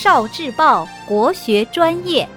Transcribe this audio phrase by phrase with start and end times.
[0.00, 2.28] 少智报国学专业。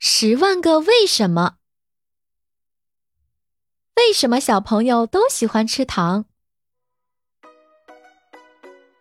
[0.00, 1.58] 十万个为什么？
[3.94, 6.24] 为什么小朋友都喜欢吃糖？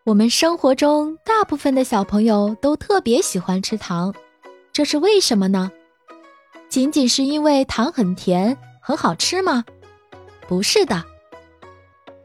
[0.04, 4.14] 我们生活中大部分的小朋友都特别喜欢吃糖，
[4.72, 5.72] 这是为什么呢？
[6.70, 9.66] 仅仅是因为糖很甜很好吃吗？
[10.50, 11.06] 不是的。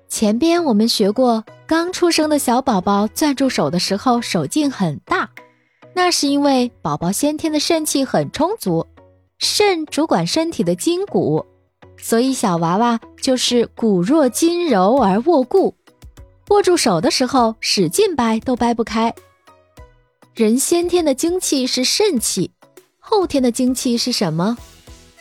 [0.08, 5.28] 前边我们学过，刚出生的小宝宝攥住手的时候手劲很大，
[5.92, 8.86] 那是因为宝宝先天的肾气很充足，
[9.36, 11.44] 肾主管身体的筋骨，
[11.98, 15.74] 所以小娃娃就是骨弱筋柔而握固，
[16.48, 19.14] 握住手的时候使劲掰都掰不开。
[20.32, 22.52] 人先天的精气是肾气。
[22.98, 24.56] 后天的精气是什么？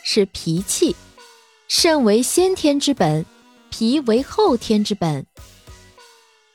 [0.02, 0.96] 是脾气。
[1.76, 3.26] 肾为先天之本，
[3.68, 5.26] 脾为后天之本。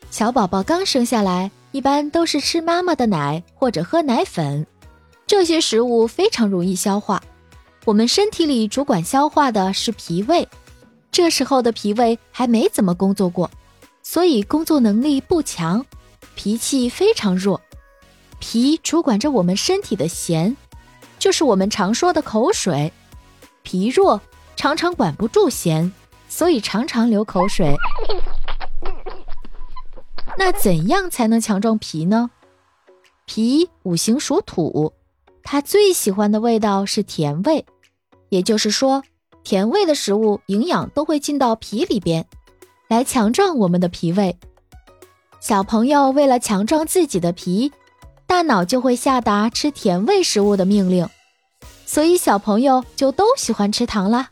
[0.10, 4.66] 小宝宝刚生下来，一般都是吃妈妈的奶或者喝奶粉，
[5.28, 7.22] 这些食物非常容易消化。
[7.84, 10.48] 我们身体里主管消化的是脾胃，
[11.12, 13.52] 这时候的脾胃还没怎么工作过，
[14.02, 15.86] 所以工作能力不强，
[16.34, 17.60] 脾气非常弱。
[18.40, 20.56] 脾主管着我们身体的咸。
[21.20, 22.94] 就是我们常说的口水，
[23.64, 24.22] 脾弱
[24.60, 25.90] 常常管不住咸，
[26.28, 27.74] 所以常常流口水。
[30.38, 32.30] 那怎样才能强壮脾呢？
[33.26, 34.92] 脾五行属土，
[35.44, 37.66] 它最喜欢的味道是甜味，
[38.28, 39.02] 也就是说，
[39.46, 42.26] 甜味的食物营养都会进到脾里边，
[42.90, 44.38] 来强壮我们的脾胃。
[45.40, 47.72] 小朋友为了强壮自己的脾。
[48.28, 51.08] 大脑就会下达吃甜味食物的命令，
[51.86, 54.32] 所以小朋友就都喜欢吃糖啦。